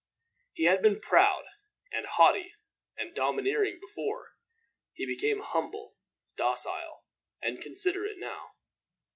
He 0.53 0.63
had 0.63 0.81
been 0.81 0.99
proud, 0.99 1.43
and 1.91 2.07
haughty, 2.07 2.55
and 2.97 3.13
domineering 3.13 3.79
before. 3.79 4.29
He 4.93 5.05
became 5.05 5.41
humble, 5.41 5.93
docile, 6.35 7.05
and 7.39 7.61
considerate 7.61 8.17
now. 8.17 8.55